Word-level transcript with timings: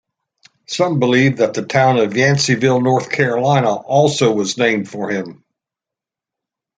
Some 0.65 0.97
believe 0.99 1.37
that 1.37 1.53
the 1.53 1.63
town 1.63 1.97
of 1.97 2.13
Yanceyville, 2.13 2.81
North 2.81 3.11
Carolina, 3.11 3.75
also 3.75 4.33
was 4.33 4.57
named 4.57 4.89
for 4.89 5.11
him. 5.11 5.43